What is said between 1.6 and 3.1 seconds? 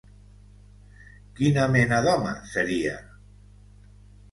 mena d'home seria?